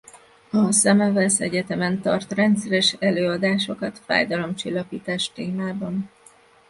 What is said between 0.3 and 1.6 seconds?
A Semmelweis